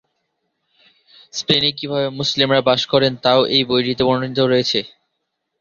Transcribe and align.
স্পেনে 1.33 1.69
কীভাবে 1.77 2.07
মুসলিমরা 2.19 2.61
বাস 2.67 2.81
করেন 2.91 3.13
তাও 3.23 3.39
বইটিতে 3.69 4.03
বর্ণিত 4.07 4.39
হয়েছে। 4.47 4.79